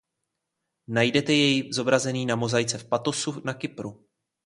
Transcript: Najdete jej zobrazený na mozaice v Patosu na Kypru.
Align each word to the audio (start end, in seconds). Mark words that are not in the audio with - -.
Najdete 0.95 1.33
jej 1.33 1.73
zobrazený 1.73 2.25
na 2.25 2.35
mozaice 2.35 2.77
v 2.77 2.85
Patosu 2.85 3.41
na 3.45 3.53
Kypru. 3.53 3.91